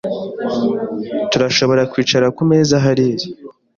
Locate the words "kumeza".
2.37-2.75